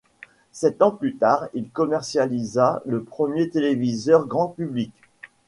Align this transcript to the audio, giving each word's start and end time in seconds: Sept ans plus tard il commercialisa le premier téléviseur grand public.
Sept 0.51 0.81
ans 0.81 0.89
plus 0.89 1.15
tard 1.17 1.47
il 1.53 1.69
commercialisa 1.69 2.81
le 2.87 3.03
premier 3.03 3.49
téléviseur 3.51 4.25
grand 4.25 4.47
public. 4.47 4.91